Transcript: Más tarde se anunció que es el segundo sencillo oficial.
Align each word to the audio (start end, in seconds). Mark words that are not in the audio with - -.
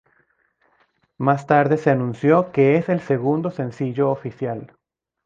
Más 1.19 1.45
tarde 1.45 1.77
se 1.77 1.91
anunció 1.91 2.51
que 2.51 2.75
es 2.77 2.89
el 2.89 3.01
segundo 3.01 3.51
sencillo 3.51 4.09
oficial. 4.09 4.75